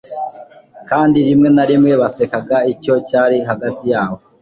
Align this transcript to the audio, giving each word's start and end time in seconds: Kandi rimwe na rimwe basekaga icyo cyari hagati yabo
Kandi 0.89 1.17
rimwe 1.27 1.49
na 1.55 1.63
rimwe 1.69 1.93
basekaga 2.01 2.57
icyo 2.73 2.95
cyari 3.09 3.37
hagati 3.49 3.83
yabo 3.93 4.19